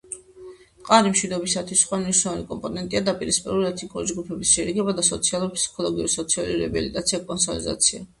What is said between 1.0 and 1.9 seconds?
მშვიდობისთვის